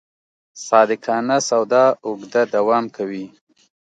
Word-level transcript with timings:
صادقانه 0.67 1.37
سودا 1.49 1.85
اوږده 2.05 2.41
دوام 2.55 2.85
کوي. 2.95 3.25